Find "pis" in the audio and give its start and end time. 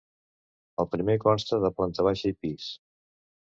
2.43-2.69